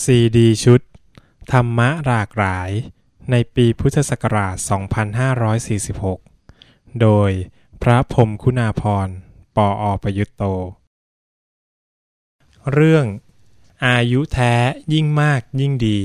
[0.00, 0.80] ซีดีชุด
[1.52, 2.70] ธรรมะหลากหลาย
[3.30, 4.56] ในปีพุทธศักราช
[6.18, 7.30] 2546 โดย
[7.82, 9.08] พระพรมคุณาพร
[9.56, 10.42] ปออประยุตโต
[12.72, 13.06] เรื่อง
[13.86, 14.54] อายุแท้
[14.92, 15.98] ยิ่งมากยิ่งดี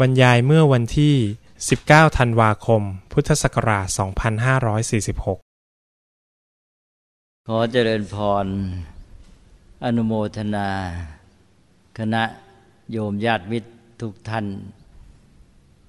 [0.00, 1.14] บรรยายเมื่อวันที่
[1.66, 3.86] 19 ธันวาคม พุทธศักราช
[5.62, 8.46] 2546 ขอเจริญพร
[9.84, 10.68] อนุโมทนา
[12.00, 12.24] คณะ
[12.92, 13.68] โยมญาติมิตร
[14.00, 14.46] ทุกท่าน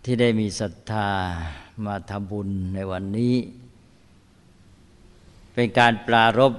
[0.03, 1.07] ที่ได้มีศรัทธา
[1.85, 3.35] มาทำบุญในวันนี้
[5.53, 6.53] เป็นการปรารบ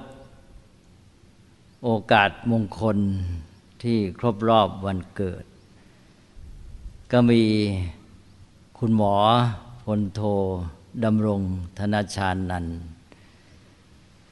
[1.83, 2.97] โอกาสมงคล
[3.83, 5.43] ที่ครบรอบวันเกิด
[7.11, 7.41] ก็มี
[8.77, 9.15] คุณหมอ
[9.83, 10.21] พลโท
[11.03, 11.41] ดำรง
[11.79, 12.65] ธนชานัน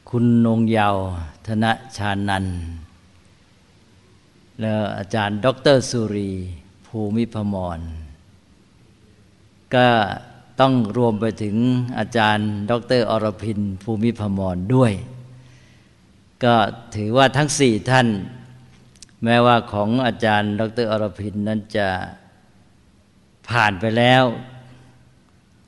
[0.09, 0.97] คุณนงเยาว
[1.47, 1.65] ธน
[1.97, 2.49] ชานันท
[4.61, 6.31] แล้วอาจารย์ด็ออเตร์สุรี
[6.87, 7.79] ภูมิพมร
[9.75, 9.87] ก็
[10.59, 11.55] ต้องรวมไปถึง
[11.99, 14.93] อาจารย์ด็ออเตร์อรพิน ภูมิพมรด้วย
[16.43, 16.55] ก็
[16.95, 18.07] ถือว่าทั้งสี่ท่าน
[19.23, 21.87] แม้ว่าของอาจารย์ดรอรพินนั้นจะ
[23.49, 24.23] ผ่านไปแล้ว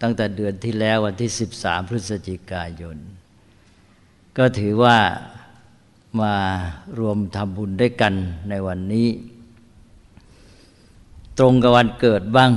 [0.02, 2.98] ตั้งแต่เดือนที่แล้ววันที่ 13 พฤศจิกายน
[4.38, 4.98] ก็ถือว่า
[6.22, 6.36] มา
[7.00, 8.14] รวมทำบุญด้วยกัน
[8.50, 9.08] ในวันนี้
[11.38, 12.52] ตรงกับวันเกิดบ้าง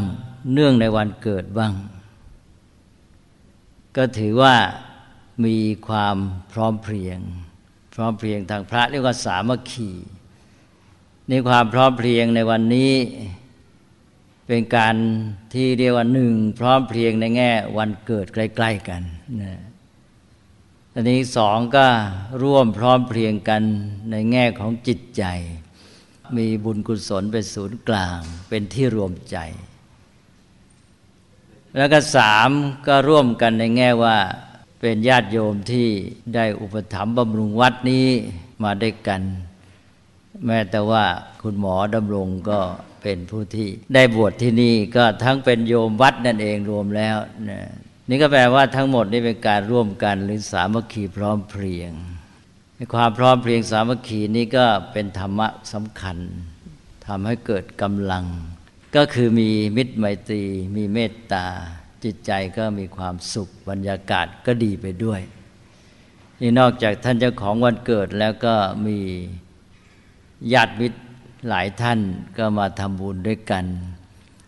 [0.53, 1.73] เนื่องในวันเกิดบ้าง
[3.97, 4.57] ก็ถือว่า
[5.45, 5.57] มี
[5.89, 6.17] ความ
[6.53, 7.19] พร้อมเพรียง
[7.95, 9.91] พร้อมเพรียงทางพระเรียกว่าสามัคคี
[11.29, 12.93] ในความพร้อมเพรียงในวันนี้
[14.47, 14.97] เป็นการ
[15.55, 19.03] ที่เรียกว่าหนึ่งพร้อมเพรียงในแง่วันเกิดใกล้ ๆ กัน
[19.43, 19.55] นะ
[20.95, 21.87] อันนี้สองก็
[22.43, 23.63] ร่วมพร้อมเพรียงกัน
[24.11, 25.25] ในแง่ของจิตใจ
[26.37, 29.37] มีบุญกุศลเป็นศูนย์กลาง เป็นที่รวมใจ
[31.77, 32.51] แล้วก็สาม
[32.87, 34.17] ก็ร่วมกันในแง่ว่า
[34.81, 35.89] เป็นญาติโยมที่
[36.35, 38.07] ได้อุปถัมภ์บำรุงวัดนี้
[38.63, 39.23] มาได้กัน
[40.47, 41.05] แม้แต่ว่า
[41.43, 42.61] คุณหมอดำรงก็
[43.03, 47.17] เป็นผู้ที่ได้บวชที่นี่ก็ทั้งเป็นโยมวัดนั่นเองรวมแล้ว
[47.51, 47.61] นะ
[48.11, 51.93] นี่ก็แปลว่าทั้งหมดนี่เป็นการร่วมกันหรือสามัคคีพร้อมเพรียง
[52.95, 56.19] ความพร้อมเพรียงสามัคคีนี่ก็เป็นธรรมะสำคัญ
[57.07, 58.25] ทำให้เกิดกำลัง
[58.97, 60.43] ก็คือมีมิตรไมตรี
[60.77, 61.47] มีเมตตา
[62.05, 65.21] จิตใจก็มีความสุขบรรยากาศก็ดีไปด้วย
[66.41, 68.55] นี่นอกจากท่านเจ้าของวันเกิดแล้วก็
[68.87, 68.99] มี
[70.53, 70.99] ญาติมิตร
[71.49, 72.01] หลายท่าน
[72.39, 73.65] ก็มาทำบุญด้วยกัน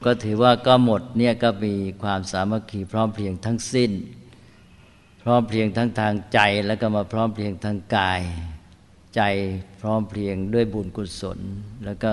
[0.07, 3.91] ก็ถือว่าก็หมดเนี่ยก็มีความสามัคคีพร้อมเพรียงทั้งสิ้น
[5.23, 8.23] พร้อมเพรียงทั้งทางใจแล้วก็มาพร้อมเพรียงทางกาย
[9.17, 9.23] ใจ
[9.81, 11.39] พร้อมเพรียงด้วยบุญกุศล
[11.85, 12.12] แล้วก็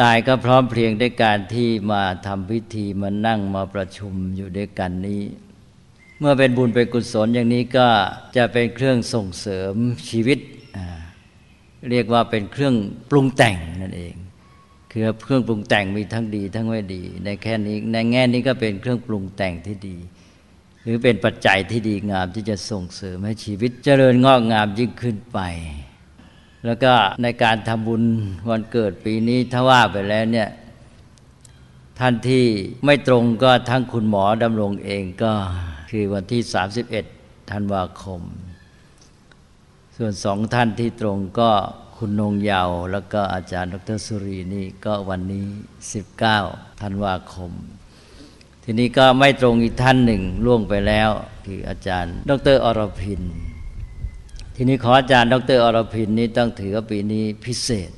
[0.00, 5.22] กายก็พร้อมเพรียงด้วยการที่มาทำพิธีมานั่งมาประชุมอยู่ด้วยกันนี้
[6.18, 7.88] เมื่อเป็นบุญเป็นกุศลอย่างนี้ก็
[8.36, 9.74] จะเป็นเครื่องส่งเสริม
[10.10, 10.38] ชีวิต
[11.90, 12.74] เรียกว่าเป็นเครื่อง
[13.10, 14.14] ปรุงแต่งนั่นเอง
[14.98, 19.96] คือเครื่องปรุงแต่งมีทั้งดีทั้งไม่ดี ในแค่นี้ในแง่นี้ก็เป็นเครื่องปรุงแต่งที่ดี
[20.82, 25.38] หรือเป็นปัจจัยที่ดีงามที่จะส่งเสริมให้ชีวิตเจริญงอกงามยิ่งขึ้นไป
[26.64, 26.92] แล้วก็
[27.22, 28.02] ในการทำบุญ
[28.50, 30.48] วันเกิดปีนี้ถ้าว่าไปแล้วเนี่ย
[31.98, 32.44] ท่านที่
[32.84, 35.32] ไม่ตรงก็ทั้งคุณหมอดำรงเองก็
[35.90, 36.42] คือวันที่
[36.96, 38.22] 31ธันวาคม
[39.96, 41.50] ส่วนสองท่านที่ตรงก็
[42.00, 45.46] คุณนงเยาวแล้วก็อาจารย์ดรสุรีนี่ก็วันนี้
[46.12, 47.52] 19ธันวาคม
[48.64, 51.10] ทีนี้ก็ไม่ตรงอีกท่านหนึ่งล่วงไปแล้ว
[51.46, 53.22] คืออาจารย์ ดรอรพิน
[54.56, 57.90] ทีนี้ขออาจารย์ ดรอรพินนี้ต้องถือว่าปีนี้พิเศษ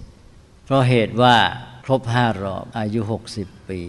[0.64, 1.36] เพราะเหตุว่า
[1.84, 3.00] ครบห้ารอบอายุ
[3.34, 3.80] 60 ปี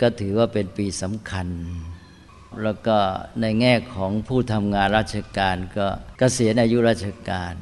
[0.00, 1.48] ก็ถือว่าเป็นปีสำคัญ
[2.62, 2.96] แล้วก็
[3.40, 5.86] ในแง่ของผู้ทำงานราชการก็
[6.18, 7.54] เกษียณอายุราชการ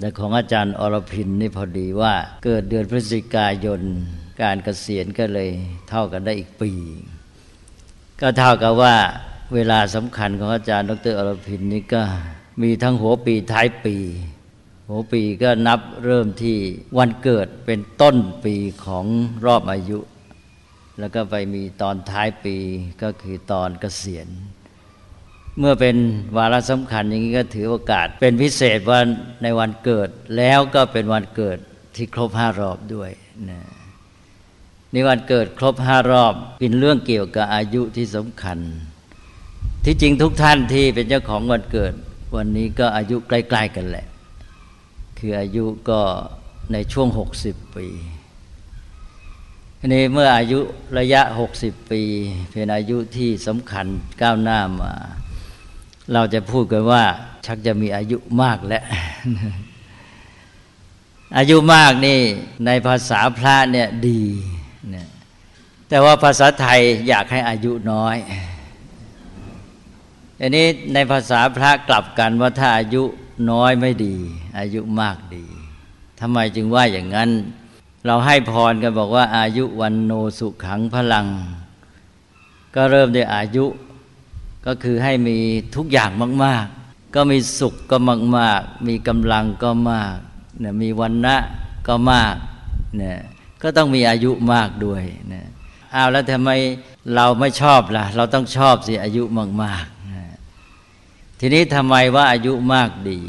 [0.00, 2.14] แต่ของอาจารย์อรพินนี่พอดีว่า
[2.44, 3.80] เกิดเดือนพฤศจิกายน
[4.42, 5.48] การเกษียณก็เลย
[5.88, 6.70] เท่ากันได้อีกปี
[8.20, 8.96] ก็เท่ากับว่า
[9.54, 12.02] เวลาสำคัญของอาจารย์ ดรอรพินนี่ก็
[12.62, 13.96] มีทั้งหัวปีท้ายปี
[14.88, 16.58] หัวปีก็นับเริ่มที่
[16.98, 18.54] วันเกิดเป็นต้นปี
[18.84, 19.04] ของ
[19.46, 19.98] รอบอายุ
[20.98, 22.56] แล้วก็ไปมีตอนท้ายปี
[23.02, 24.28] ก็คือตอนเกษียณ
[25.58, 25.96] เมื่อเป็น
[26.36, 29.00] วาระสำคัญอย่างนี้ก็ถือโอกาส เป็นพิเศษว่า
[29.42, 31.58] ในวันเกิด แล้วก็เป็นวันเกิด
[31.96, 33.10] ที่ครบห้ารอบด้วย
[33.50, 33.60] นะ
[34.94, 38.58] นี่วันเกิดครบห้ารอบเป็นเรื่องเกี่ยวกับอายุที่สำคัญ
[39.84, 41.92] ที่จริงทุกท่านที่เป็นเจ้าของวันเกิด
[42.36, 44.06] วันนี้ก็อายุใกล้ ๆ กันแหละ
[45.18, 46.00] คืออายุก็
[46.72, 47.86] ในช่วงหกสิบปี
[49.80, 50.60] อันนี้เมื่ออายุ
[50.98, 52.02] ระยะหกสิบปี
[52.52, 53.86] เป็นอายุที่สำคัญ
[54.22, 54.92] ก้าวหน้ามา
[56.12, 57.02] เราจะพูดกันว่า
[57.46, 58.84] ชักจะมีอายุมากแล้ว
[61.36, 62.20] อายุมากนี่
[62.66, 64.22] ในภาษาพระเนี่ยดี
[64.90, 65.08] เนี่ย
[65.88, 68.16] แต่ว่าภาษาไทยอยากให้อายุน้อย
[70.40, 73.02] อันนี้ในภาษาพระกลับกันว่าถ้าอายุ
[73.50, 74.16] น้อยไม่ดี
[74.58, 75.44] อายุมากดี
[76.20, 77.30] ทำไมจึงว่าอย่างนั้น
[78.06, 81.26] เราให้พรกันบอกว่า อายุวันโนสุขังพลัง
[82.74, 83.64] ก็เริ่มด้วยอายุ
[84.70, 85.38] ก็คือให้มี
[85.76, 86.10] ทุกอย่าง
[86.44, 87.96] มาก ๆ ก็มีสุขก็
[88.38, 90.16] มาก ๆ มีกำลังก็มาก
[90.60, 91.36] เนี่ยมีวันนะ
[91.88, 92.34] ก็มาก
[92.96, 93.18] เนี่ย
[93.62, 95.46] ก็ต้องมีอายุมากด้วยเนี่ย
[95.94, 96.50] อ้าวแล้วทำไม
[97.14, 99.22] เราไม่ชอบล่ะ เราต้องชอบสิอายุ
[99.62, 103.20] มากๆทีนี้ทำไมว่าอายุมากดี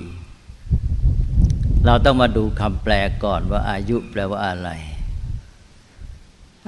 [1.86, 2.94] เราต้องมาดูคำแปล
[3.24, 4.70] ก่อนว่าอายุแปลว่าอะไร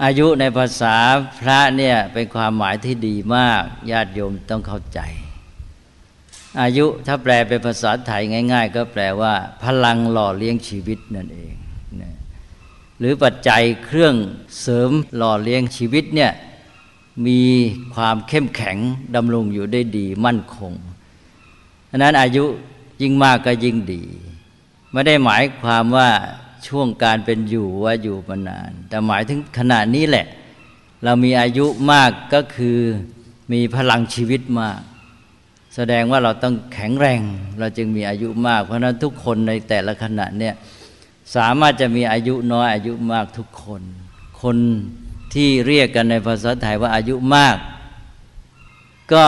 [0.04, 0.96] อายุในภาษา
[1.40, 5.00] พระเนี่ยเป็นความหมายที่ดีมากญาติโยมต้องเข้าใจ
[6.62, 8.22] อายุถ้าแปลเป็นภาษาไทย
[8.54, 9.34] ง่าย ๆ ก็แปลว่า
[9.64, 11.54] พลังหล่อเลี้ยงชีวิตนั่นเอง
[12.02, 12.14] นะ
[13.00, 14.16] หรือปัจจัยเครื่อง
[14.62, 16.32] เสริมหล่อเลี้ยงชีวิตเนี่ย
[17.28, 17.42] มี
[17.96, 18.78] ความเข้มแข็ง
[19.16, 20.74] ดำรงอยู่ได้ดีมั่นคง
[21.90, 22.46] ฉะนั้นอายุ
[23.02, 24.04] ยิ่งมากก็ยิ่งดี
[24.92, 26.10] ไม่ได้หมายความว่า
[26.68, 30.26] ช่วงการเป็นอยู่ว่าอยู่มานาน แต่หมายถึงขณะนี้แหละ
[31.04, 32.78] เรามีอายุมากก็คือ
[33.52, 34.80] มีพลังชีวิตมาก
[35.76, 37.22] แสดงว่าเราต้องแข็งแรง
[37.60, 40.54] เราจึงมีอายุมาก เพราะนั้นทุกคนในแต่ละขณะเนี่ย
[41.36, 43.82] สามารถจะมีอายุน้อยอายุมากทุกคน
[44.42, 44.58] คน
[45.34, 47.58] ที่เรียกกันในภาษาไทยว่าอายุมาก
[49.14, 49.26] ก็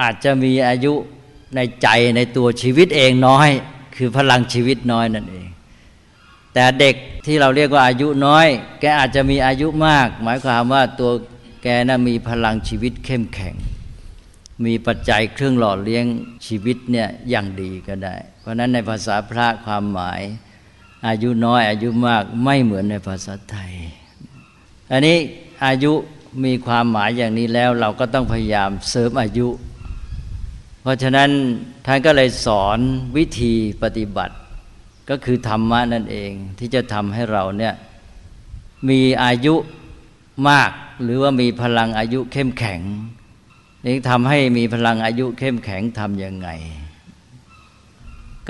[0.00, 0.92] อาจจะมีอายุ
[1.56, 3.48] ในใจในตัวชีวิตเองน้อย
[3.96, 5.48] คือพลังชีวิตน้อยนั่นเอง
[6.54, 6.94] แต่เด็ก
[7.26, 8.46] ที่เราเรียกว่าอายุน้อย
[8.80, 11.12] แกอาจจะมีอายุมาก หมายความว่าตัว
[11.62, 13.54] แกนะ่ะมีพลังชีวิตเข้มแข็ง
[14.64, 16.04] มีปัจจัยเครื่องหล่อเลี้ยง
[16.46, 20.20] ชีวิตเนี่ยอย่างดีก็ได้ เพราะนั้นในภาษาพระความหมาย
[21.06, 23.72] อายุน้อยอายุมากไม่เหมือนในภาษาไทย
[24.90, 25.18] อันนี้
[25.66, 25.92] อายุ
[26.44, 29.48] มีความหมายอย่างนี้แล้วเราก็ต้องพยายามเสริมอายุ
[30.82, 31.30] เพราะฉะนั้น
[31.86, 32.78] ท่านก็เลยสอน
[33.16, 34.34] วิธีปฏิบัติ
[35.10, 37.74] ก็คือธรรมะนั่นเอง ที่จะทำให้เราเนี่ย
[38.88, 39.54] มีอายุ
[40.48, 40.70] มาก
[41.02, 42.80] หรือว่ามีพลังอายุเข้มแข็ง
[43.86, 46.48] นี่ทำให้มีพลังอายุเข้มแข็งทำยังไง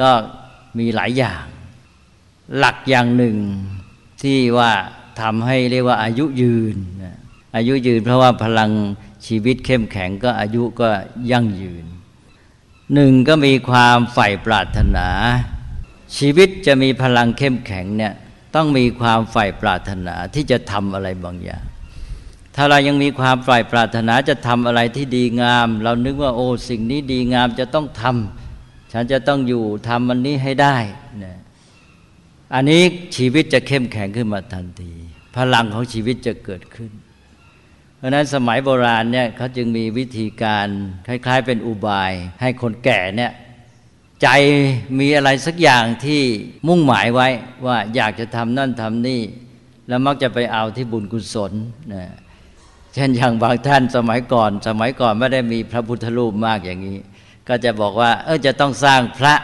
[0.00, 0.10] ก็
[0.78, 1.44] มีหลายอย่าง
[2.58, 3.36] หลักอย่างหนึ่ง
[4.22, 4.72] ที่ว่า
[5.20, 6.76] ทำให้เรียกว่าอายุยืน
[7.56, 8.70] อายุยืนเพราะว่าพลัง
[9.26, 10.88] ชีวิตเข้มแข็งก็อายุก็
[11.30, 11.84] ยั่งยืน
[12.94, 15.08] หนึ่งก็มีความใฝ่ปรารถนา
[16.18, 18.12] ชีวิตจะมีพลังเข้มแข็งเนี่ย
[18.54, 21.64] ต้องมีความใฝ่ปรารถนาที่จะทำอะไรบางอย่าง
[22.56, 30.76] ถ้าเรายังมีความใฝ่ปรารถนาจะทำอะไรที่ดีงาม เรานึกว่าโอ้สิ่งนี้ดีงามจะต้องทำฉันจะต้องอยู่ทำมันนี้ให้ได้
[31.24, 31.38] นะ
[32.54, 32.82] อันนี้
[33.16, 34.94] ชีวิตจะเข้มแข็งขึ้นมาทันที
[35.36, 36.90] พลังของชีวิตจะเกิดขึ้น
[37.96, 40.66] เพราะนั้นสมัยโบราณเนี่ยเขาจึงมีวิธีการ
[41.06, 43.32] คล้าย ๆ เป็นอุบาย ให้คนแก่เนี่ย
[44.22, 44.28] ใจ
[44.98, 46.22] มีอะไรสักอย่างที่
[46.68, 47.28] มุ่งหมายไว้
[47.66, 49.22] ว่าอยากจะทำนั่นทำนี่
[49.88, 51.52] แล้วมักจะไปเอาที่บุญกุศล
[51.94, 52.04] นะ
[52.94, 56.98] เช่นอย่างบางท่านสมัยก่อน สมัยก่อนไม่ได้มีพระพุทธรูปมากอย่างนี้
[57.48, 59.34] ก็จะบอกว่า เออจะต้องสร้างพระ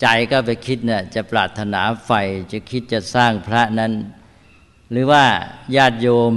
[0.00, 2.10] ใจก็ไปคิดเนี่ยจะปรารถนาไฟ
[2.52, 3.92] จะคิดจะสร้างพระนั้น
[4.90, 5.24] หรือว่า
[5.76, 6.34] ญาติโยม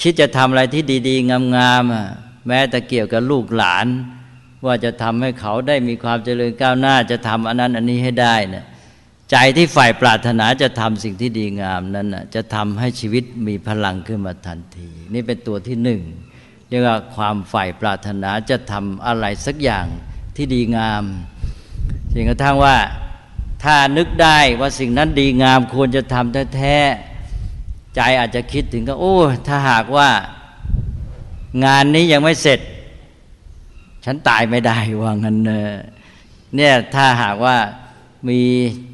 [0.00, 3.86] คิดจะทำอะไรที่ดี ๆ งามๆแม้แต่เกี่ยวกับลูกหลาน
[4.66, 8.64] ว่าจะทำให้เขาได้มีความเจริญก้าวหน้าจะทำอันนั้นอันนี้ให้ได้เนี่ย
[9.30, 16.00] ใจที่ฝ่ายปรารถนาจะทำสิ่งที่ดีงามนั้นนะจะทำให้ชีวิตมีพลังขึ้นมาทันที นี่เป็นตัวที่หนึ่ง
[16.68, 19.86] เรียกว่าความฝ่ายปรารถนาจะทำอะไรสักอย่าง
[20.36, 21.04] ที่ดีงาม
[22.12, 22.76] สิ่งกระทั่งว่า
[23.64, 26.76] ถ้านึกได้ว่าสิ่งนั้นดีงามควรจะทำแท้
[27.94, 30.08] ใจอาจจะคิดถึงก็โอ้ ถ้าหากว่า
[31.64, 32.60] งานนี้ยังไม่เสร็จ
[34.04, 35.36] ฉันตายไม่ได้ว่างั้น
[36.56, 37.56] เนี่ยถ้าหากว่า
[38.28, 38.40] มี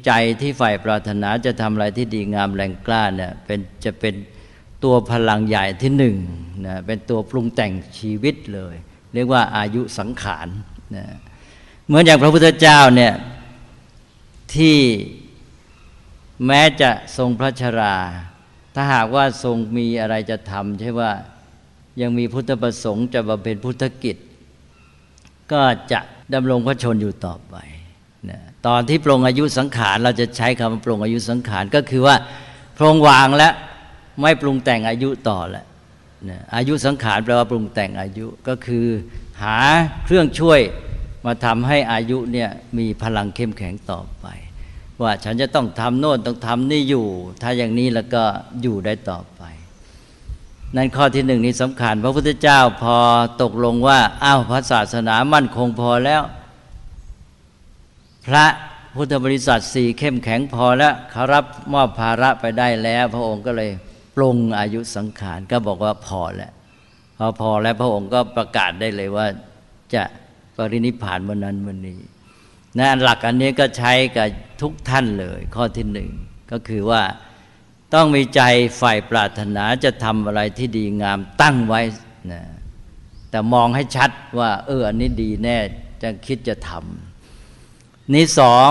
[0.05, 0.11] ใจ
[0.41, 4.15] ที่ใฝ่ปรารถนาจะทำอะไรที่ดีงามแรงกล้าเนี่ยเป็นจะเป็น
[4.83, 6.17] ตัวพลังใหญ่ที่หนึ่ง
[6.67, 8.75] นะเป็นตัวปรุงแต่งชีวิตเลย
[9.13, 10.47] เรียกว่าอายุสังขาร
[10.95, 11.05] นะ
[11.85, 13.13] เหมือนอย่างพระพุทธเจ้าเนี่ย
[14.55, 14.77] ที่
[16.45, 17.95] แม้จะทรงพระชรา
[18.75, 21.11] ถ้าหากว่าทรงมีอะไรจะทำใช่ว่า
[22.01, 24.17] ยังมีพุทธประสงค์จะบำเพ็ญพุทธกิจ
[25.51, 25.61] ก็
[25.91, 25.99] จะ
[26.33, 27.55] ดำรงพระชนอยู่ต่อไป
[28.29, 32.15] นะตอนที่ปรงอายุสังขารเราจะใช้คำปรงอายุสังขารก็คือว่า
[32.77, 33.53] พรงวางแล้ว
[34.21, 35.65] ไม่ปรุงแต่งอายุต่อแหละ
[36.29, 38.85] นะอายุสังขารแปลว่าปรุงแต่งอายุก็คือ
[39.41, 39.57] หา
[40.03, 40.59] เครื่องช่วย
[41.25, 44.27] มาทำให้อายุเนี่ยมีพลังเข้มแข็งต่อไป
[45.01, 47.05] ว่าฉันจะต้องทำโน่นต้องทำนี่อยู่
[47.41, 48.23] ถ้าอย่างนี้แล้วก็
[48.61, 49.43] อยู่ได้ต่อไป
[50.75, 52.97] นั่นข้อที่หนึ่งนี้สำคัญ พระพุทธเจ้าพอ
[53.41, 56.21] ตกลงว่าอ้าวพระศาสนามั่นคงพอแล้ว
[58.27, 58.45] พระ
[58.95, 63.69] พุทธบริษัทสี่เข้มแข็งพอแล้วเขารับมอบภาระไปได้แล้ว พระองค์ก็เลย
[64.15, 66.51] ปรงอายุสังขารก็บอกว่าพอแล้ว
[67.17, 69.27] พอพอแล้วพระองค์ก็ประกาศได้เลยว่า
[69.93, 70.03] จะ
[70.57, 71.99] ปรินิพานวันนั้นวันนี้
[72.79, 74.27] นะหลักอันนี้ก็ใช้กับ
[74.61, 76.09] ทุกท่านเลย ข้อที่หนึ่ง
[76.51, 77.01] ก็คือว่า
[77.93, 78.41] ต้องมีใจ
[78.81, 81.81] ฝ่ายปรารถนาจะทำอะไรที่ดีงามตั้งไว้
[82.31, 82.41] นะ
[83.29, 85.57] แต่มองให้ชัดว่า เอออันนี้ดีแน่
[86.03, 88.69] จะคิดจะทำนี่สอง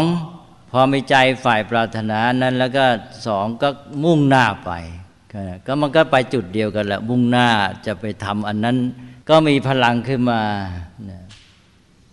[0.71, 2.85] พอมีใจฝ่ายปรารถนานั้น แล้วก็
[3.27, 3.69] สองก็
[4.05, 4.73] มุ่งหน้าไป
[5.67, 7.49] ก็มันก็ไปจุดเดียวกันแหละมุ่งหน้า
[7.87, 8.77] จะไปทำอันนั้น
[9.29, 10.41] ก็มีพลังขึ้นมา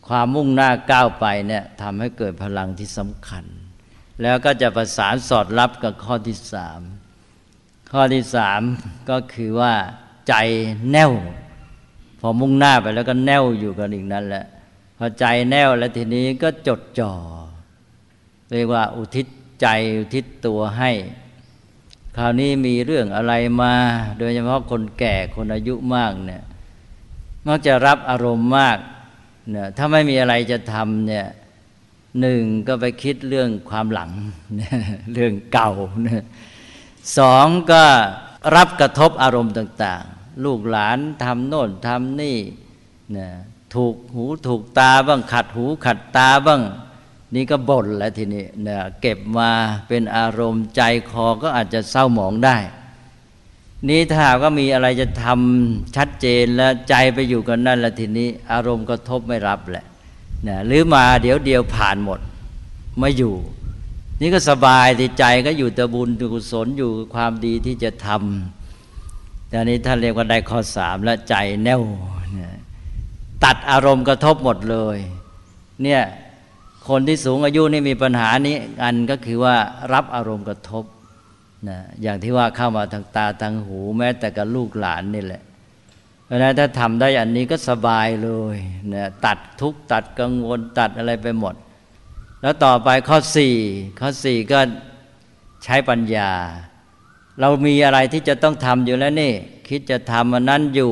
[0.08, 3.46] ความมุ่งหน้าก้าวไปเนี่ยทำให้เกิดพลังที่สำคัญ
[4.22, 6.82] แล้วก็จะประสานสอดรับกับข้อที่สาม
[7.92, 8.62] ข้อที่สาม
[9.10, 9.74] ก็คือว่า
[10.28, 10.34] ใจ
[10.92, 11.14] แน่ว
[12.20, 14.46] พอมุ่งหน้าไปแล้วก็แน่วอยู่กันอีกนั่นแหละ
[14.98, 17.14] พอใจแน่วแล้วทีนี้ก็จดจ่อ
[18.52, 19.28] เรียกว่าอุทิศ
[19.62, 19.68] ใจ
[19.98, 20.92] อุทิศตัวให้
[22.18, 23.74] คราวนี้มีเรื่องอะไรมา
[24.20, 26.44] โดยเฉพาะคนแก่คนอายุมากเนี่ย
[27.48, 28.78] มักจะรับอารมณ์มาก
[29.50, 31.26] เนี่ยถ้าไม่มีอะไรจะทำเนี่ย
[32.22, 34.12] หนึ่งก็ไปคิดเรื่องความหลัง
[35.14, 35.72] เรื่องเก่า
[37.18, 37.84] สองก็
[38.56, 42.38] รับกระทบอารมณ์ต่าง ๆ ลูกหลานทำโน่นทำนี่
[43.18, 43.28] นะ
[43.76, 46.62] ถูกหูถูกตาบ้างขัดหูขัดตาบ้าง
[47.36, 48.70] นี่ก็บ่นแล้วทีนี้เน
[49.02, 49.52] เก็บมา
[49.88, 52.58] เป็นอารมณ์ใจคอก็อาจจะเศร้าหมองได้
[53.90, 59.86] นี้ถ้าก็มีอะไรจะทำชัดเจนแล้วใจไปอยู่กันนั่นแล้วทีนี้ อารมณ์ก็ทบไม่รับแหละ
[60.48, 62.20] นะหรือมาเดี๋ยวเดียวผ่านหมด
[63.00, 63.34] ไม่อยู่
[64.22, 71.82] นี่ก็สบายที่ใจก็อยู่แต่บุญกุศลอยู่ความดีที่จะทำแต่นี้ท่านเรียกว่าได้ข้อสามแล้วใจแน่ว
[73.44, 74.98] ตัดอารมณ์กระทบหมดเลย
[75.84, 76.02] เนี่ย
[76.88, 79.56] คนที่สูงอายุนี่มีปัญหานี้อันก็คือว่า
[79.94, 80.84] รับอารมณ์กระทบ
[81.70, 85.42] นะอย่างที่ว่าเข้ามาทางตาทางหูแม้แต่กับลูกหลานนี่แหละ
[86.26, 88.58] เพราะนั้นถ้าทำได้อันนี้ก็สบายเลย
[88.94, 91.56] นะตัดทุกตัดกังวลตัดอะไรไปหมด
[92.42, 93.56] แล้วต่อไปข้อสี่
[94.00, 94.60] ข้อสี่ก็
[95.64, 96.32] ใช้ปัญญา
[97.40, 99.34] เรามีอะไรที่จะต้องทำอยู่แล้วนี่
[99.70, 100.92] คิดจะทำอันนั้นอยู่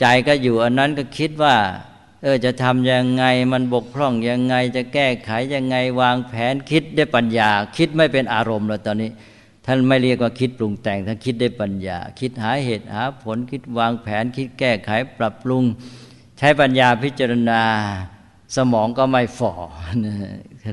[0.00, 1.56] ใจก็อยู่อันนั้นก็คิดว่า
[2.22, 9.10] เออจะทำยังไงมันบกพร่องยังไง จะแก้ไขยังไงวางแผนคิดได้ปัญญา คิดไม่เป็นอารมณ์แล้วตอนนี้
[9.70, 15.62] ท่านไม่เรียกว่าคิดปรุงแต่งท่านคิดได้ปัญญา คิดหาเหตุหาผลคิดวางแผน คิดแก้ไขปรับปรุง
[16.38, 17.62] ใช้ปัญญาพิจารณา
[18.56, 19.52] สมองก็ไม่ฝ่อ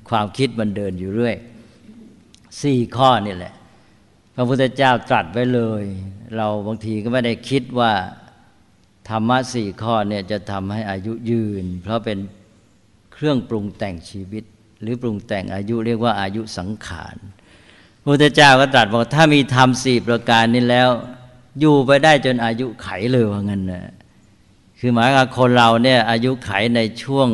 [0.09, 1.35] ความคิดมันเดินอยู่เรื่อย
[2.61, 3.53] สี่ข้อนี่แหละ
[4.35, 5.83] พระพุทธเจ้าตรัสไว้เลย
[6.35, 7.91] เราบางทีก็ไม่ได้คิดว่า
[9.09, 12.19] ธรรมะสี่ข้อเนี่ยจะทำให้อายุยืน เพราะเป็น
[13.13, 14.43] เครื่องปรุงแต่งชีวิต
[14.81, 17.17] หรือปรุงแต่งอายุเรียกว่าอายุสังขาร
[18.05, 20.89] พระพุทธเจ้าก็ตรัสบอกถ้ามีธรรมสี่ประการนี้แล้ว
[21.59, 23.83] อยู่ไปได้จนอายุไขเลยว่างั้นนะ
[24.79, 27.29] คือหมายว่าคนเราเนี่ยอายุไขในช่วง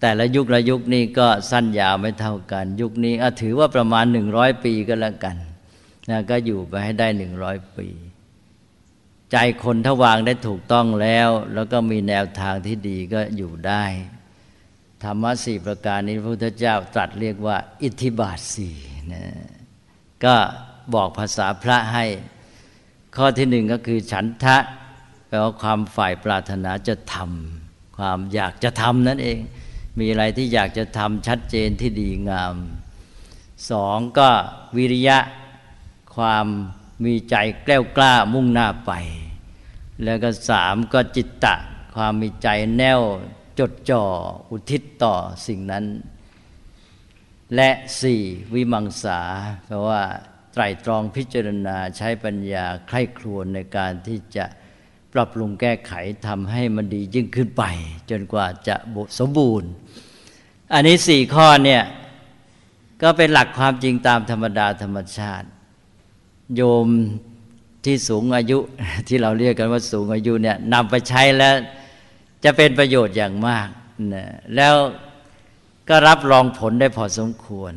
[0.00, 5.36] แต่ละยุคละยุคนี้ก็สั้นยาวไม่เท่ากัน ยุคนี้ถือว่าประมาณหนึ่งร้อยปีก็แล้วกัน
[6.10, 7.88] นะก็อยู่ไปให้ได้หนึ่งร้อยปี
[9.32, 13.84] ใจคนถ้าวางได้ถูกต้องแล้ว แล้วก็มีแนวทางที่ดีก็อยู่ได้
[15.02, 18.76] ธรรมะสี่ประการนี้พระพุทธเจ้าตรัสเรียกว่า อิทธิบาทสี่
[19.14, 19.24] นะ
[20.24, 20.36] ก็
[20.94, 22.04] บอกภาษาพระให้
[23.16, 24.56] ข้อที่หนึ่งก็คือฉันทะ
[25.28, 29.38] แปลว่าความฝ่ายปรารถนาจะทำความอยากจะทำนั่นเอง
[29.98, 32.54] มีอะไรที่อยากจะทำชัดเจนที่ดีงาม
[33.70, 34.28] สองก็
[34.76, 35.18] วิริยะ
[36.16, 36.46] ความ
[37.04, 38.92] มีใจแกล้วกล้ามุ่งหน้าไป
[40.04, 41.54] แล้วก็สามก็จิตตะ
[41.94, 43.00] ความมีใจแน่ว
[43.58, 44.04] จดจ่อ
[44.50, 45.14] อุทิศต่อ
[45.46, 45.84] สิ่งนั้น
[47.56, 47.70] และ
[48.02, 48.22] สี่
[48.54, 49.20] วิมังสา
[49.66, 50.02] แปลว่า
[50.52, 54.44] ไตรตรองพิจารณาใช้ปัญญาใคร่ครวญในการที่จะ
[55.12, 55.92] ปรับปรุงแก้ไข
[56.26, 57.64] ทำให้มันดียิ่งขึ้นไป
[58.10, 58.76] จนกว่าจะ
[59.18, 59.70] สมบูรณ์
[60.72, 61.82] อันนี้สี่ข้อเนี่ย
[63.02, 65.48] ก็เป็นหลักความจริงตามธรรมดาธรรมชาติ
[66.56, 66.86] โยม
[67.84, 68.58] ที่สูงอายุ
[69.08, 71.54] ที่เราเรียกกันว่าสูงอายุเนี่ยนำไปใช้แล้ว
[72.44, 73.68] จะเป็นประโยชน์อย่างมาก
[74.14, 74.26] นะ
[74.56, 74.74] แล้ว
[75.90, 77.74] ก็รับรองผลได้พอสมควร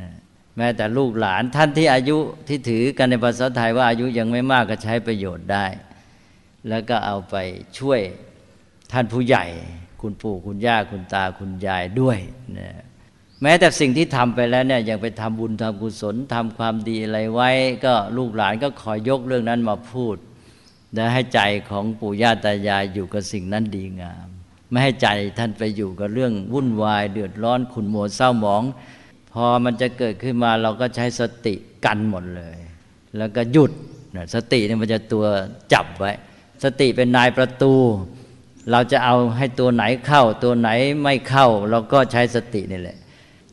[0.00, 0.10] นะ
[0.56, 2.16] แม้แต่ลูกหลานท่านที่อายุ
[2.48, 5.66] ที่ถือกันในภาษาไทยว่าอายุยังไม่มากก็ใช้ประโยชน์ได้
[6.68, 7.36] แล้วก็เอาไป
[7.78, 8.00] ช่วย
[8.92, 9.44] ท่านผู้ใหญ่
[10.00, 12.18] คุณปู่คุณย่าคุณตาคุณยายด้วย
[12.58, 12.70] นะ
[13.42, 17.50] แม้แต่สิ่งที่ทำไปแล้วเนี่ยยังไปทำบุญทำกุศลทำความดีอะไรไว้
[17.84, 20.16] ก็ลูกหลานก็คอยยกเรื่องนั้นมาพูด
[20.94, 21.40] และให้ใจ
[21.70, 24.28] ของปู่ย่าตายายอยู่กับสิ่งนั้นดีงาม
[24.70, 28.62] ไม่ให้ใจท่านไปอยู่กับเรื่องวุ่นวาย เดือดร้อนขุนมัวเศร้าหมอง
[29.32, 31.54] พอมันจะเกิดขึ้นมาเราก็ใช้สติ
[31.84, 32.56] กันหมดเลย
[33.18, 33.72] แล้วก็หยุด
[34.34, 35.24] สติเนี่ยมันจะตัว
[35.72, 36.12] จับไว้
[36.64, 37.74] สติเป็นนายประตู
[38.70, 40.68] เราจะเอาให้ตัวไหนเข้า ตัวไหน
[41.02, 42.96] ไม่เข้า เราก็ใช้สตินี่แหละ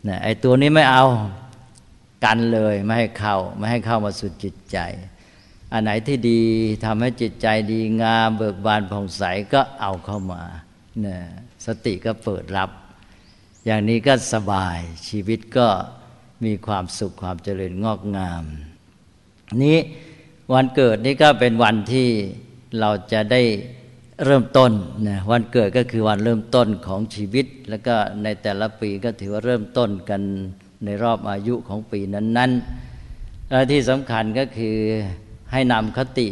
[0.07, 1.05] นะไอ้ตัวนี้ไม่เอา
[2.25, 4.77] กันเลยไม่ให้เข้าไม่ให้เข้ามาสู่จิตใจ
[5.73, 6.41] อันไหนที่ดี
[6.85, 10.43] ทำให้จิตใจดีงามเบิกบานผ่องใสก็เอาเข้ามา
[11.05, 11.17] นะ
[11.65, 12.69] สติก็เปิดรับ
[13.65, 14.79] อย่างนี้ก็สบาย
[15.09, 15.67] ชีวิตก็
[16.45, 18.43] มีความสุขความเจริญงอกงาม
[19.63, 19.77] นี้
[20.53, 22.07] วันเกิดนี่ก็เป็นวันที่
[22.79, 23.41] เราจะได้
[24.25, 24.71] เริ่มต้น
[25.07, 30.21] นะวันเกิดก็คือวันเริ่มต้นของชีวิต แล้วก็ในแต่ละปีก็ถือว่าเริ่มต้นกัน
[30.85, 34.77] ในรอบอายุของปีนั้นๆและที่สำคัญก็คือ
[35.51, 36.27] ให้นำคติ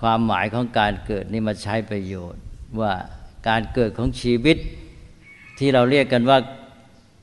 [0.00, 2.42] ความหมายของการเกิดนี่มาใช้ประโยชน์
[2.80, 2.92] ว่า
[3.48, 4.56] การเกิดของชีวิต
[5.58, 6.38] ที่เราเรียกกันว่า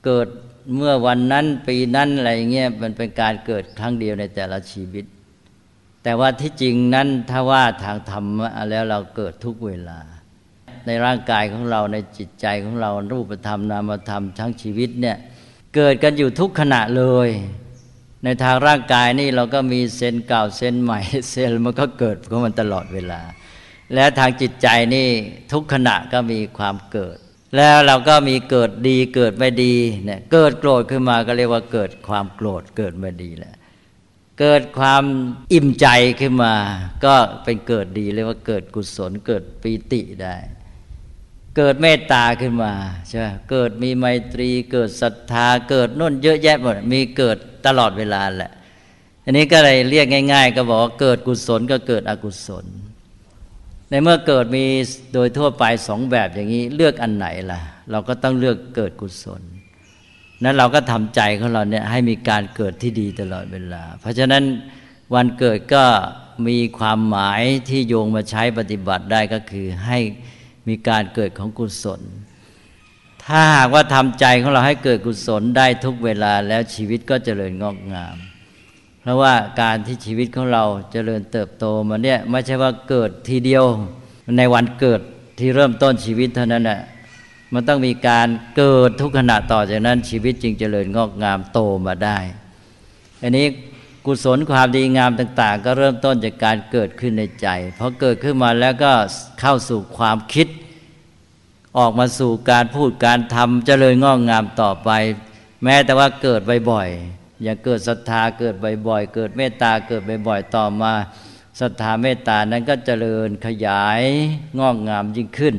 [0.04, 0.28] เกิด
[0.76, 5.04] เมื่อวันนั้นปีนั้นอะไรเงี้ยมันเป็นการเกิดครั้งเดียวในแต่ละชีวิต
[6.02, 8.24] แต่ว่าที่จริงนั้นถ้าว่าทางธรรม
[8.70, 9.98] แล้วเราเกิดทุกเวลา
[10.86, 15.16] ในร่างกายของเราในจิตใจของเรารูปธรรมนามธรรมทั้งชีวิตเนี่ย
[15.74, 17.28] เกิดกันอยู่ทุกขณะเลย
[18.24, 21.00] ในทางร่างกายนี่เราก็มีเซนเก่าเซนใหม่
[21.30, 23.20] เซลมันก็เกิดของมันตลอดเวลา
[23.94, 25.08] และทางจิตใจนี่
[25.52, 27.16] ทุกขณะก็มีความเกิด
[27.56, 29.74] แล้วเราก็มีเกิดดีเกิดไม่ดี
[30.04, 33.54] เนี่ยเกิดโกรธขึ้นมาก็เรียกว่าเกิดความโกรธเกิดไม่ดีแหละ
[34.40, 35.04] เกิดความ
[35.52, 35.86] อิ่มใจ
[36.20, 36.54] ขึ้นมา
[37.04, 37.14] ก็
[37.44, 40.36] เป็นเกิดดีเรียกว่าเกิดกุศลเกิดปีติได้
[41.56, 42.72] เกิดเมตตาขึ้นมา
[43.08, 48.52] ใช่ไหมเกิดมีไมตรีเกิดศรัทธาเกิดนุ่นเยอะแยะหมดมีเกิดตลอดเวลาแหละ
[49.24, 52.66] อันนี้ก็เลยเรียกง่าย ๆ ก็บอกว่าเกิดกุศลก็เกิดอกุศล
[53.94, 54.66] ในเมื่อเกิดมี
[55.14, 59.42] โดยทั่วไปสองแบบอย่างนี้ เลือกอันไหนล่ะ เราก็ต้องเลือกเกิดกุศล
[60.42, 64.42] นั้นเราก็ทำใจของเราเนี่ยให้มีการเกิดที่ดีตลอดเวลา เพราะฉะนั้น
[65.14, 65.84] วันเกิดก็
[66.48, 69.98] มีความหมายที่โยงมาใช้ปฏิบัติได้ก็คือให้
[70.68, 72.00] มีการเกิดของกุศล
[73.24, 78.16] ถ้าหากว่าทำใจของเราให้เกิดกุศลได้ทุกเวลาแล้วชีวิตก็เจริญงอกงาม
[79.04, 83.64] เพราะว่าการที่ชีวิตของเราเจริญเติบโตมาเนี่ยไม่ใช่ว่าเกิดทีเดียว
[84.38, 85.00] ในวันเกิด
[85.38, 86.80] ที่เริ่มต้นชีวิตเท่านั้นแหละ
[87.52, 92.18] มันต้องมีการเกิดทุกขณะต่อจากนั้นชีวิตจึงเจริญงอกงามโตมาได้
[93.22, 93.46] อันนี้
[94.06, 98.92] กุศลความดีงามต่าง ๆ ก็เริ่มต้นจากการเกิดขึ้นในใจพอเกิดขึ้นมาแล้วก็
[99.40, 100.46] เข้าสู่ความคิด
[101.78, 104.90] ออกมาสู่การพูดการทำเจริญงอกงามต่อไป
[105.64, 106.40] แม้แต่ว่าเกิด
[106.70, 108.54] บ่อยๆ อย่างเกิดศรัทธาเกิด
[108.88, 110.92] บ่อยๆ เกิดเมตตาเกิดบ่อยๆ ต่อมา
[111.60, 114.00] ศรัทธาเมตตานั้นก็เจริญขยาย
[114.58, 115.54] งอกงามยิ่งขึ้น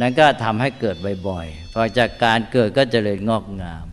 [0.00, 0.96] นั้นก็ทำให้เกิด
[1.28, 3.84] บ่อยๆพอจากการเกิดก็เจริญงอกงาม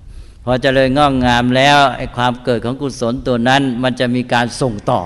[0.46, 5.04] พอเจริญงอกงามแล้วไอ้ความเกิดของกุศลตัวนั้น มันจะมีการส่งต่อ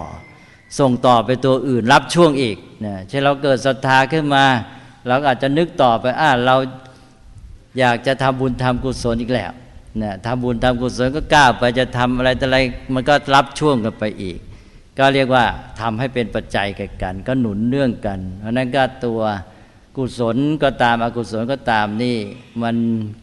[0.80, 4.46] ส่งต่อไปตัวอื่นรับช่วงอีกนะเช่นเราเกิดศรัทธาขึ้นมา
[5.08, 6.56] เราอาจจะนึกต่อไปอ่าเรา
[7.80, 9.52] อยากจะทำบุญทำกุศลอีกแล้ว
[10.02, 12.58] นะทำบุญทำกุศลก็ก้าวไปจะทำอะไรแต่อะไร
[12.94, 14.38] มันก็รับช่วงกันไปอีก
[14.98, 15.46] ก็เรียกว่า
[15.82, 16.68] ทำให้เป็นปัจจัย
[17.04, 19.22] กัน ก็หนุนเนื่องกัน เพราะนั้นก็ตัว
[19.98, 22.18] กุศลก็ตามอกุศลก็ตามนี่
[22.64, 22.76] มัน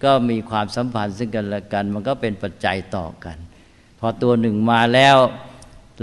[0.05, 3.37] ก็มีความสัมพันธ์ซึ่งกันและกัน มันก็เป็นปัจจัยต่อกัน
[3.99, 5.17] พอตัวหนึ่งมาแล้ว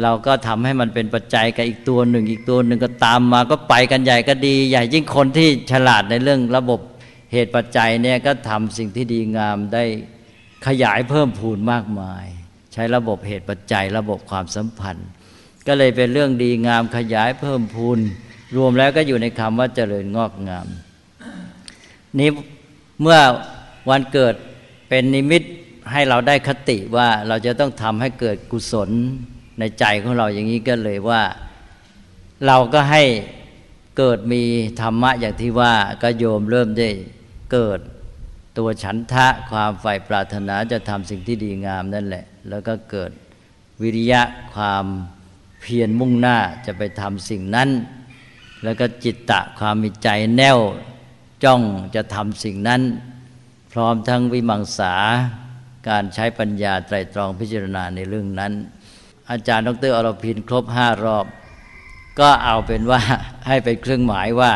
[0.02, 6.80] เราก็ทำให้มันเป็นปัจจัยกับอีกตัวหนึ่ง อีกตัวหนึ่งก็ตามมาก็ไปกันใหญ่ก็ดี ใหญ่ยิ่งคนที่ฉลาดในเรื่องระบบ
[7.34, 9.84] เหตุปัจจัยเนี่ยก็ทำสิ่งที่ดีงามได้
[10.68, 12.26] ขยายเพิ่มพูนมากมาย
[12.74, 15.10] ใช้ระบบเหตุปัจจัยระบบความสัมพันธ์
[15.68, 18.00] ก็เลยเป็นเรื่องดีงามขยายเพิ่มพูน
[18.56, 20.68] รวมแล้วก็อยู่ในคำว่าเจริญงอกงาม
[22.20, 22.30] นี้
[23.02, 23.20] เมื่อ
[23.90, 24.36] วันเกิด
[24.90, 25.44] เป็นนิมิต
[25.92, 28.90] ให้เราได้คติว่าเราจะต้องทำให้เกิดกุศล
[29.60, 31.24] ในใจของเราอย่างนี้ก็เลยว่า
[32.48, 33.04] เราก็ให้
[33.98, 34.44] เกิดมี
[34.82, 36.90] ธรรมะอย่างที่ว่าก็โยมเริ่มได้
[37.54, 37.80] เกิด
[38.58, 43.12] ตัวฉันทะความใฝ่ปรารถนาจะทำสิ่งที่ดีงามนั่นแหละ แล้วก็เกิด
[43.82, 44.22] วิริยะ
[44.54, 44.86] ความ
[45.62, 47.70] เพียรมุ่งหน้าจะไปทำสิ่งนั้น
[48.64, 50.60] แล้วก็จิตตะความมีใจแน่ว
[51.44, 51.62] จ้อง
[51.96, 52.82] จะทำสิ่งนั้น
[53.74, 54.94] พร้อมทั้งวิมังสา
[55.90, 58.54] การใช้ปัญญาไตรตรองพิจารณาในเรื่องนั้น
[59.32, 61.26] อาจารย์ดรอรพินครบห้ารอบ
[62.20, 63.02] ก็เอาเป็นว่า
[63.48, 64.52] ให้เป็นเครื่องหมายว่า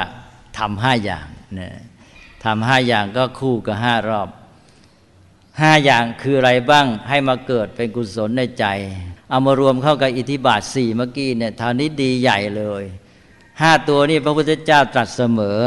[0.58, 1.70] ทำห้าอย่างเนะ
[2.44, 4.30] ทำห้าอย่างก็คู่กับห้ารอบ
[5.60, 8.66] ห้าอย่างคืออะไรบ้างให้มาเกิดเป็นกุศลในใจ
[9.30, 12.84] เอามารวมเข้ากับอิทธิบาทสี่เมื่อกี้เนี่ยทานี้ดีใหญ่เลย
[13.62, 15.60] ห้าตัวนี้พระพุทธเจ้าตรัสเสมอ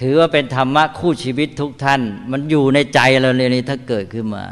[0.00, 2.00] ถือว่าเป็นธรรมะคู่ชีวิตทุกท่าน
[2.30, 4.44] มันอยู่ในใจเราเลยนี่ถ้าเกิดขึ้นมา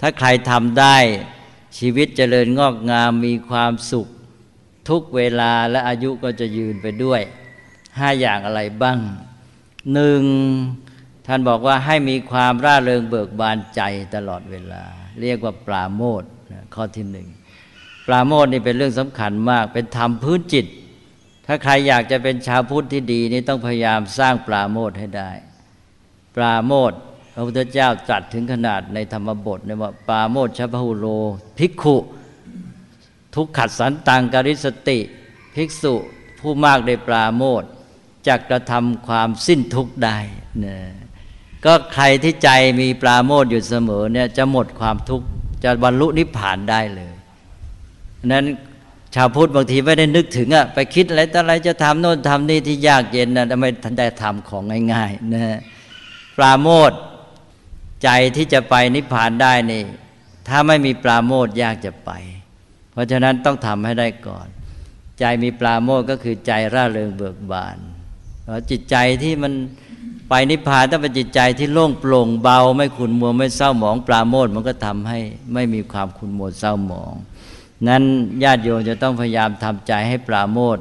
[0.00, 0.96] ถ้าใครทำได้
[1.78, 4.08] ชีวิตเจริญงอกงามมีความสุข
[4.88, 7.20] ทุกเวลาและอายุก็จะยืนไปด้วย
[7.98, 8.98] ห้าอย่างอะไรบ้าง
[9.92, 10.22] หนึ่ง
[11.26, 13.80] ท่านบอกว่าให้มีความร่าเริงเบิกบานใจ
[14.14, 14.82] ตลอดเวลา
[15.20, 16.22] เรียกว่าปราโมท
[16.74, 17.28] ข้อที่หนึ่ง
[18.06, 20.66] ปราโมทนี่เป็นเรื่องสำคัญมาก เป็นธรรมพื้นจิต
[21.46, 25.30] ถ้าใครอยากจะเป็นชาวพุทธที่ดีนี่ต้องพยายามสร้างปราโมทให้ได้
[26.36, 26.92] ปราโมท
[27.34, 31.06] พระพุทธเจ้าจัดถึงขนาดในธรรมบทเนี่ยว่าปราโมทชพหุโล
[31.58, 31.96] ภิกขุ
[33.34, 34.98] ทุกขัดสันตังกริสติ
[35.54, 35.94] ภิกษุ
[36.40, 37.62] ผู้มากได้ปราโมท
[38.26, 40.18] จะกระทำความสิ้นทุกข์ได้
[40.64, 40.76] นะ
[41.64, 45.26] ก็ใครที่ใจมีปราโมทอยู่เสมอเนี่ยจะหมดความทุกข์
[45.64, 47.12] จะบรรลุนิพพานได้เลย
[48.32, 48.44] นั้น
[49.14, 55.58] ชาวพุทธบางทีไม่ได้นึกถึงอะไปคิดอะไรต่ออะไรจะทำโน่นทำนี่ที่ยากเย็นนะทำไมทันได้ทำของง่ายๆนะ
[56.36, 56.92] ปราโมท
[58.02, 59.84] ใจที่จะไปนิพพานได้นี่
[60.48, 62.10] ถ้าไม่มีปราโมทยากจะไป
[62.92, 64.48] เพราะฉะนั้นต้องทำให้ได้ก่อน
[65.18, 67.78] ใจมีปราโมทก็คือใจร่าเริงเบิกบาน
[68.70, 69.52] จิตใจที่มัน
[70.28, 75.18] ไปนิพพานต้องเป็นจิตใจที่โล่งโปร่งเบา ไม่ขุนมัวไม่เศร้าหมองปราโมทมันก็ทำให้
[75.54, 77.14] ไม่มีความขุนมัวเศร้าหมอง
[77.88, 78.02] นั้น
[78.44, 80.78] ญาติโยมจะต้องพยายามทำใจให้ปราโมท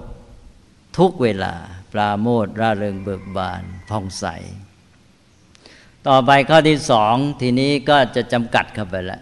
[0.97, 1.53] ทุกเวลา
[1.93, 4.25] ปราโมทร่าเริงเบิกบานผ่องใส
[6.07, 9.21] ต่อไปข้อที่สองทีนี้ก็จะจำกัดเข้าไปแล้ว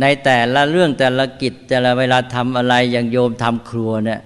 [0.00, 4.20] ในแต่ละเรื่องแต่ละกิจแต่ละเวลาทำอะไรอย่างโยมทำครัวเนี่ย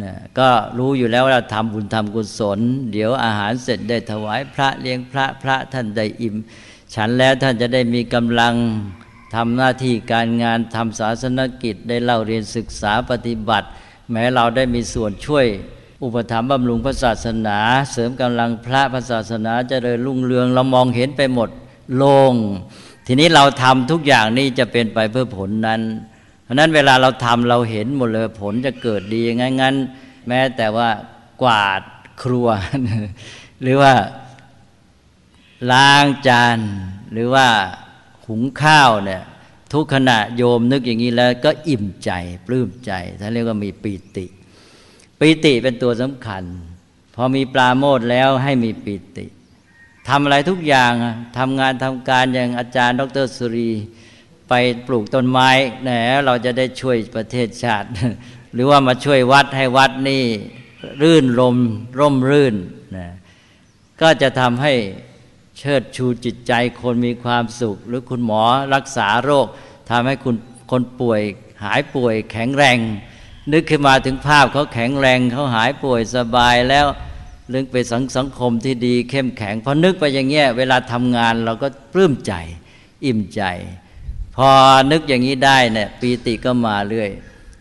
[0.00, 2.58] นะก็รู้อยู่แล้วว่าทำบุญทำกุศล
[2.92, 6.34] เดี๋ยวอาหารเสร็จได้ถวายพระเลี้ยงพระพระท่านได้อิ่ม
[6.94, 8.54] ฉันแล้วท่านจะได้มีกำลัง
[9.34, 13.68] ทำหน้าที่การงานทำศาสนกิจได้เล่าเรียนศึกษาปฏิบัติ
[14.10, 15.46] แม้เราได้มีส่วนช่วย
[16.02, 17.58] อุปถัมภ์บำรุงพระศาสนา
[17.92, 21.48] เสริมกำลังพระพระศาสนาจะเริญรุ่งเรืองเรามองเห็นไปหมด
[21.96, 22.34] โลง
[23.06, 25.80] ทีนี้เราทำทุกอย่างนี้จะเป็นไปเพื่อผลนั้น
[26.52, 29.74] ราะนั้นเวลาเราทำเราเห็นหมดเลยผลจะเกิดดีงั้นงั้น
[30.28, 30.88] แม้แต่ว่า
[31.42, 31.82] กวาด
[32.22, 32.48] ครัว
[33.62, 33.92] หรือว่า
[35.72, 36.58] ล้างจาน
[37.12, 37.46] หรือว่า
[38.26, 39.22] หุงข้าวเนี่ย
[39.72, 42.10] ทุกขณะโยมนึกอย่างนี้แล้วก็อิ่มใจ
[42.46, 44.26] ปลื้มใจท่านเรียกว่ามีปีติ
[45.18, 46.44] ปีติเป็นตัวสำคัญ
[47.14, 49.26] พอมีปลาโมดแล้วให้มีปีติ
[50.08, 50.92] ทำอะไรทุกอย่าง
[51.38, 53.70] ทำงานทำการอย่างอาจารย์ ดรสุรี
[54.54, 55.50] ไปปลูกต้นไม้
[55.82, 55.90] แหน
[56.26, 57.88] เราจะได้ช่วยประเทศชาติ
[58.54, 60.24] หรือว่ามาช่วยวัดให้วัดนี่
[61.02, 61.56] รื่นลม
[61.98, 62.54] ร่มรื่น
[62.96, 63.08] นะ
[64.00, 64.72] ก็จะทำให้
[65.58, 68.42] เชิดชูจิตใจคนมีความสุข หรือคุณหมอ
[68.74, 69.46] รักษาโรค
[69.90, 70.36] ทำให้คุณ
[70.70, 71.20] คนป่วย
[71.64, 72.78] หายป่วยแข็งแรง
[73.52, 76.86] นึกขึ้นมาถึงภาพเขาแข็งแรงเขาหายป่วยสบายแล้ว
[77.50, 82.34] เรื่องไปสังสังคมที่ดีเข้มแข็งพอนึกไปอย่างเงี้ยเวลาทำงานเราก็ปลื้มใจ
[83.06, 83.42] อิ่มใจ
[84.36, 84.48] พอ
[84.92, 87.10] นึกอย่างนี้ได้เนี่ยปีติก็มาเรื่อย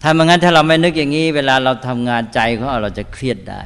[0.02, 3.62] ถ้าไม่งั้นถ้าเราไม่นึกอย่างนี้ เวลาเราทำงานใจของเราเราจะเครียดได้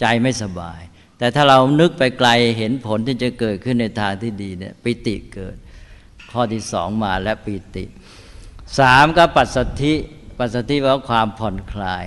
[0.00, 0.80] ใจไม่สบาย
[1.18, 5.56] แต่ถ้าเรานึกไปไกลเห็นผลที่จะเกิดขึ้นในทางที่ดีเนี่ยปิติเกิด
[6.32, 7.84] ข้อที่สองมาและปิติ
[8.78, 9.94] สามก็ปัสสธิ
[10.38, 12.06] ปัสสธิแปลว่าความผ่อนคลาย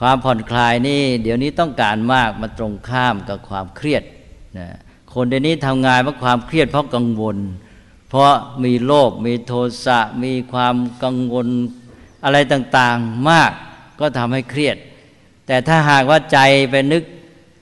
[0.00, 4.02] ความผ่อนคลายนี่เดี๋ยวนี้ต้องการมากมาตรงข้ามกับความเครียด
[4.58, 4.68] นะ
[5.12, 7.36] คนเดี๋ยวนี้ทำงานเพราะความเครียดเพราะกังวล
[8.10, 8.32] เพราะ
[8.64, 9.52] มีโลภมีโท
[9.84, 11.48] สะมีความกังวล
[12.24, 13.52] อะไรต่างๆมาก
[14.00, 14.76] ก็ทำให้เครียด
[15.46, 17.02] แต่ถ้าหากว่าใจไปนึก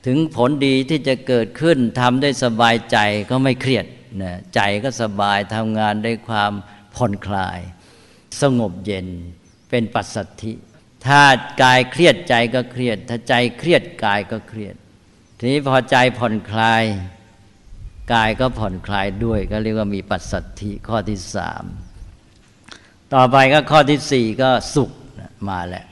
[0.07, 2.99] ถึงผลดีที่จะเกิดขึ้นทำได้สบายใจ
[3.31, 3.87] ก็ไม่เครียด
[4.23, 6.53] นะใจก็สบายทำงานได้ความ
[6.95, 7.59] ผ่อนคลาย
[8.41, 9.07] สงบเย็น
[9.71, 10.53] เป็นปัสสัทธิ
[11.07, 11.23] ถ้า
[11.63, 14.75] กายเครียดใจก็เครียด ถ้าใจเครียดกายก็เครียด
[15.39, 16.85] ทีนี้พอใจผ่อนคลาย
[18.13, 21.65] กายก็ผ่อนคลายด้วย ก็เรียกว่ามีปัสสัทธิข้อที่สาม
[23.15, 24.91] ต่อไปก็ข้อที่สี่ก็สุข
[25.49, 25.85] มาแหละ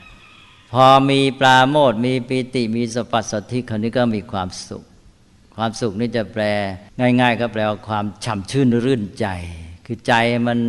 [0.71, 4.83] พอมีปลาโมดมีปีติมีสปัสสัทธิคราวนี้ก็มีความสุข
[5.55, 6.43] ความสุขนี่จะแปล
[7.19, 9.27] ง่าย ๆ ก็แปลว่าความฉ่ำชื่นรื่นใจ
[9.85, 10.13] คือใจ
[10.47, 10.59] มัน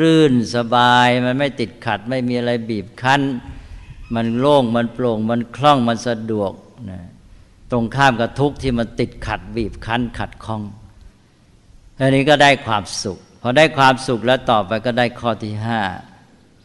[0.00, 3.22] รื่นสบาย มันไม่ติดขัด ไม่มีอะไรบีบคั้น
[4.14, 6.52] มันโล่งมันโปร่งมันคล่องมันสะดวก
[6.90, 7.00] นะ
[7.70, 10.62] ตรงข้ามกับทุกข์ที่มันติดขัดบีบคั้นขัดข้อง
[11.98, 15.80] อันนี้ก็ได้ความสุข พอได้ความสุขแล้วต่อไปก็ได้ข้อที่ห้า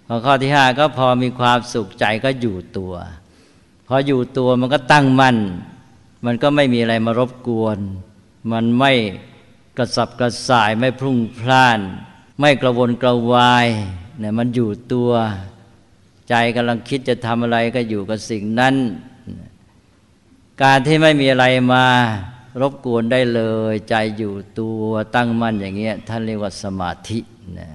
[0.08, 2.94] พอข้อที่ห้าก็พอมีความสุขใจก็อยู่ตัว
[3.88, 5.38] พออยู่ตัวมันก็ตั้งมั่น
[6.26, 7.80] มันก็ไม่มีอะไรมารบกวน
[8.52, 8.94] มันไม่
[9.78, 11.80] กระสับกระส่ายไม่พรุ่งพล่าน
[12.40, 13.68] ไม่กระวนกระวาย
[14.20, 15.12] เนี่ยมันอยู่ตัว
[16.30, 18.76] ใจกำลังคิดจะทำอะไรก็อยู่กับสิ่งนั้น
[20.66, 21.86] การที่ไม่มีอะไรมา
[22.62, 24.84] รบกวนได้เลย ใจอยู่ตัว
[25.16, 27.20] ตั้งมั่นอย่างเงี้ยท่านเรียกว่าสมาธิ
[27.60, 27.70] นะ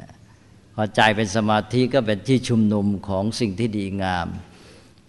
[0.74, 4.28] พอใจเป็นสมาธิก็เป็นที่ชุมนุมของสิ่งที่ดีงาม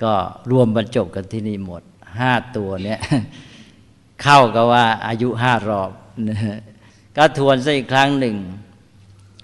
[0.03, 0.13] ก็
[0.51, 1.83] รวมบรรจบกันที่นี่หมด
[2.19, 2.99] ห้าตัวเนี้ย
[4.21, 5.91] เข้ากับว่าอายุห้ารอบ
[6.29, 6.37] นะ
[7.17, 8.35] ก็ทวนซะอีกครั้งหนึ่ง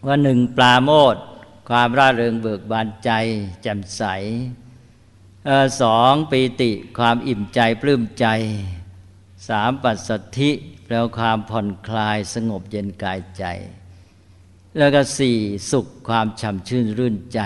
[0.07, 1.15] ว่าหนึ่งปลาโมด
[1.69, 3.11] ความร่าเริงเบิกบานใจ
[3.61, 4.03] แจ่มใส
[5.81, 8.25] สองปีติความอิ่มใจปลื้มใจ
[9.49, 10.51] สามปัสสธิ
[10.85, 13.45] แปลความผ่อนคลายสงบเย็นกายใจ
[14.77, 15.37] แล้วก็สี่
[15.71, 17.41] สุขความฉ่ำชื่นรื่นใจ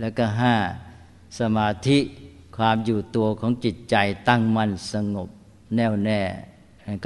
[0.00, 0.54] แล้วก็ห้า
[1.40, 1.98] สมาธิ
[2.56, 3.96] ความอยู่ตัวของจิตใจ
[4.28, 5.28] ตั้งมั่นสงบ
[5.76, 6.22] แน่วแน่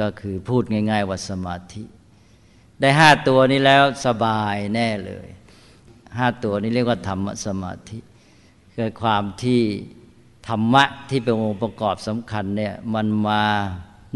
[0.00, 1.82] ก็คือพูดง่าย ๆ ว่าสมาธิ
[2.80, 5.28] ได้ห้าตัวนี้แล้วสบายแน่เลย
[6.18, 7.98] ห้าตัวนี้เรียกว่าธรรมสมาธิ
[8.74, 9.62] คือความที่
[10.48, 13.44] ธรรมะที่เป็นองค์ประกอบสำคัญเนี่ยมันมา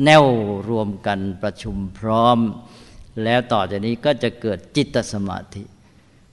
[0.04, 0.24] แน่ว
[0.68, 2.38] รวมกันประชุมพร้อม
[3.24, 5.62] แล้วต่อจากนี้ก็จะเกิดจิตสมาธิ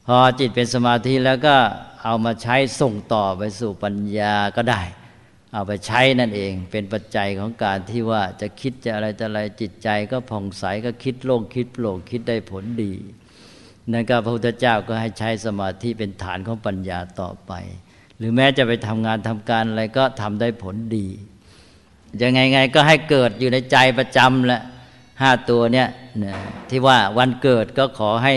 [0.07, 1.55] พอจิตเป็นสมาธิแล้วก็
[2.03, 4.81] เอามาใช้ส่งต่อไปสู่ปัญญาก็ได้
[5.53, 12.93] เอาไปใช้นั่นเองเป็นปัจจัยของการที่ว่าจะคิดจะอะไรจะอะไรจิตใจก็ผ่องใสก็คิดโล่งคิดโปร่งคิดได้ผลดี
[13.91, 17.51] นั่นก็พระพุทธเจ้าก็ให้ใช้สมาธิเป็นฐานของปัญญาต่อไป
[18.21, 21.07] หรือแม้จะไปทำงานทำการอะไรก็ทำได้ผลดี
[22.21, 24.61] ยังไงไงก็ให้เกิดอยู่ในใจประจำแหละ
[25.21, 25.87] ห้าตัวเนี้ย
[26.69, 28.35] ที่ว่าวันเกิดก็ขอให้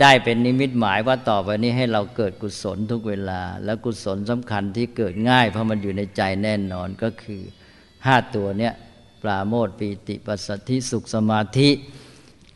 [0.00, 7.42] ได้เป็นนิมิตหมายว่าต่อไปนี้ให้เราเกิดกุศลทุกเวลา แล้วกุศลสำคัญที่เกิดง่าย เพราะมันอยู่ในใจแน่นอนก็คือ
[8.06, 8.72] ห้าตัวเนี้ย
[9.22, 11.70] ปราโมทปีติปัสสธิสุขสมาธิ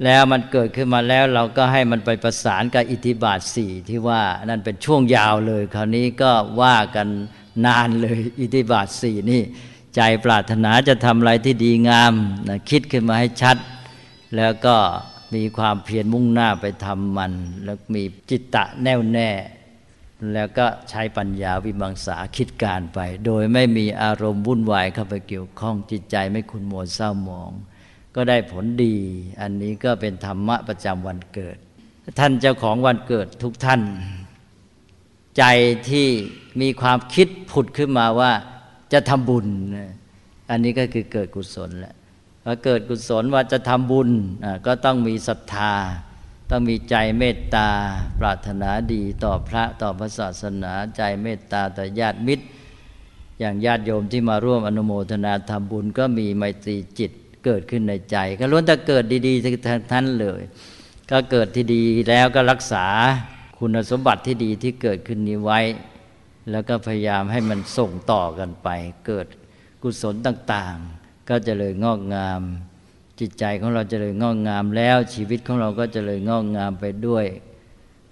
[0.05, 6.33] แล้วมันเกิดขึ้นมาแล้วเราก็ให้มันไปประสานกับอิทธิบาทสี่ที่ว่านั่นเป็นช่วงยาวเลย คราวนี้ก็
[6.63, 7.09] ว่ากัน
[7.67, 9.43] นานเลยอิทธิบาทสี่นี่
[9.97, 12.15] ใจปรารถนาจะทำอะไรที่ดีงาม
[12.49, 13.57] นะคิดขึ้นมาให้ชัด
[14.37, 14.77] แล้วก็
[15.35, 17.33] มีความเพียรมุ่งหน้าไปทำมัน
[17.65, 19.31] แล้วมีจิตตะแน่วแน่
[20.33, 27.53] แล้วก็ใช้ปัญญาวิมังสาคิดการไป โดยไม่มีอารมณ์วุ่นวายเข้าไปเกี่ยวข้องจิตใจไม่คุณมัวเศร้าหมอง
[28.15, 28.95] ก็ได้ผลดี
[29.41, 31.57] อันนี้ก็เป็นธรรมะประจำวันเกิด
[32.19, 33.81] ท่านเจ้าของวันเกิดทุกท่าน
[35.39, 35.45] ใจ
[35.89, 36.09] ที่
[36.61, 38.33] มีความคิดผุดขึ้นมาว่า
[38.93, 39.47] จะทำบุญ
[40.51, 41.95] อันนี้ก็คือเกิดกุศลแหละ
[42.45, 44.11] พอเกิดกุศลว่าจะทำบุญ
[44.67, 45.75] ก็ต้องมีศรัทธา
[46.51, 47.69] ต้องมีใจเมตตา
[48.21, 52.45] ปรารถนาดีต่อพระต่อพระศาสนา ใจเมตตาต่อญาติมิตร
[53.41, 57.13] อย่างญาติโยมที่มาร่วมอนุโมทนาทำบุญก็มีไมตรีจิต
[57.45, 60.43] เกิดขึ้นในใจ ก็ล้วนแต่เกิดดีๆทั้งนั้นเลย
[61.11, 62.87] ก็เกิดที่ดีแล้วก็รักษา
[63.59, 65.61] คุณสมบัติที่ดีที่เกิดขึ้นนี้ไว้
[66.51, 68.69] แล้วก็พยายามให้มันส่งต่อกันไป
[69.07, 69.27] เกิด
[69.83, 72.41] กุศลต่างๆ ก็จะเลยงอกงาม
[73.21, 77.27] จิตใจของเราจะเลยงอกงามแล้วชีวิตของเราก็จะเลยงอกงามไปด้วย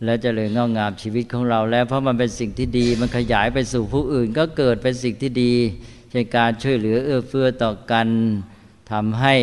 [0.05, 5.53] แล้วจะเลยงอกงามชีวิตของเราแล้ว เพราะมันเป็นสิ่งที่ดี มันขยายไปสู่ผู้อื่น ก็เกิดเป็นสิ่งที่ดี
[6.11, 8.09] เช่นการช่วยเหลือเอื้อเฟื้อต่อกัน
[8.93, 9.35] ทำให้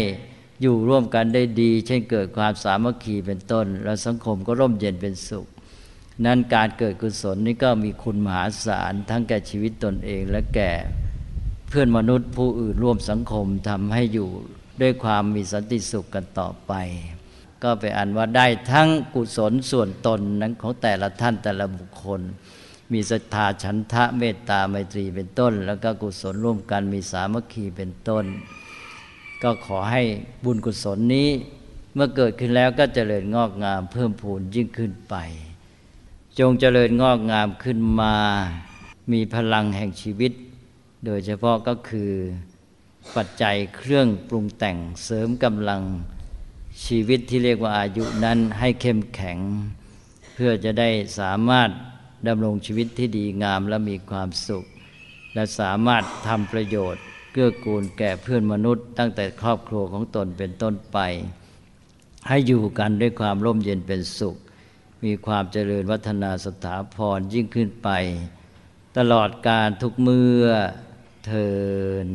[0.61, 5.47] อยู่ร่วมกันได้ดี เช่นเกิดความสามัคคีเป็นต้น แล้วสังคมก็ร่มเย็นเป็นสุข
[6.25, 10.71] นั้นการเกิดกุศลนี่ก็มีคุณมหาศาลทั้งแก่ชีวิตตนเองและแก่
[11.69, 14.29] เพื่อนมนุษย์ผู้อื่นร่วมสังคมทำให้อยู่
[14.81, 16.73] ด้วยความมีสันติสุขกันต่อไป
[17.63, 22.21] ก็ไปอันว่าได้ทั้งกุศลส่วนตนนั้นของแต่ละท่านแต่ละบุคคล
[22.93, 28.25] มีศรัทธาฉันทะเมตตาไมตรีเป็นต้น แล้วก็กุศลร่วมกันมีสามัคคีเป็นต้น
[29.45, 30.03] ก็ขอให้
[30.43, 31.29] บุญกุศลนี้
[31.93, 35.15] เมื่อเกิดขึ้นแล้วก็เจริญงอกงามเพิ่มพูนยิ่งขึ้นไป
[36.39, 38.15] จงเจริญงอกงามขึ้นมา
[39.11, 40.31] มีพลังแห่งชีวิต
[41.05, 42.11] โดยเฉพาะก็คือ
[43.15, 45.81] ปัจจัยเครื่องปรุงแต่งเสริมกำลัง
[46.85, 49.37] ชีวิตที่เรียกว่าอายุนั้นให้เข้มแข็ง
[50.33, 51.69] เพื่อจะได้สามารถ
[52.27, 54.65] ดำรงชีวิตที่ดีงามและมีความสุข
[55.33, 57.03] และสามารถทำประโยชน์
[57.37, 60.97] เกื้อกูลแก่เพื่อนมนุษย์ ตั้งแต่ครอบครัวของตนเป็นต้นไป
[62.27, 64.35] ให้อยู่กันด้วยความร่มเย็นเป็นสุข
[65.03, 67.89] มีความเจริญวัฒนาสถาพรยิ่งขึ้นไป
[68.97, 70.45] ตลอดการทุกเมื่อ
[71.25, 71.49] เทิ
[72.07, 72.09] น